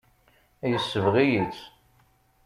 [0.71, 1.59] Yesbeɣ-iyi-tt.